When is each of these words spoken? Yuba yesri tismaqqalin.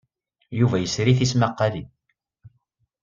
Yuba 0.59 0.75
yesri 0.79 1.13
tismaqqalin. 1.17 1.87